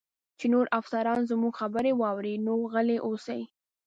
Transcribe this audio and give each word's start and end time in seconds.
چې 0.39 0.45
نور 0.53 0.65
افسران 0.79 1.19
زموږ 1.31 1.53
خبرې 1.61 1.91
واوري، 2.01 2.35
نو 2.45 2.53
غلي 2.73 2.97
اوسئ. 3.07 3.41